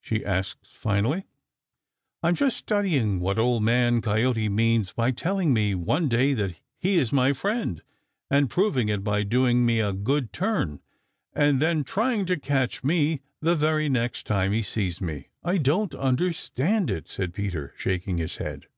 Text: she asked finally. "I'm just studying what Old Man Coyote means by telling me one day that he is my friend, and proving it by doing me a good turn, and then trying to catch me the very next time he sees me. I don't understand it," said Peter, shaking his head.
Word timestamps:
she 0.00 0.24
asked 0.24 0.66
finally. 0.66 1.26
"I'm 2.22 2.34
just 2.34 2.56
studying 2.56 3.20
what 3.20 3.38
Old 3.38 3.62
Man 3.62 4.00
Coyote 4.00 4.48
means 4.48 4.92
by 4.92 5.10
telling 5.10 5.52
me 5.52 5.74
one 5.74 6.08
day 6.08 6.32
that 6.32 6.54
he 6.78 6.96
is 6.96 7.12
my 7.12 7.34
friend, 7.34 7.82
and 8.30 8.48
proving 8.48 8.88
it 8.88 9.04
by 9.04 9.22
doing 9.22 9.66
me 9.66 9.80
a 9.80 9.92
good 9.92 10.32
turn, 10.32 10.80
and 11.34 11.60
then 11.60 11.84
trying 11.84 12.24
to 12.24 12.40
catch 12.40 12.82
me 12.82 13.20
the 13.42 13.54
very 13.54 13.90
next 13.90 14.24
time 14.26 14.52
he 14.52 14.62
sees 14.62 15.02
me. 15.02 15.28
I 15.44 15.58
don't 15.58 15.94
understand 15.94 16.88
it," 16.90 17.06
said 17.06 17.34
Peter, 17.34 17.74
shaking 17.76 18.16
his 18.16 18.36
head. 18.36 18.68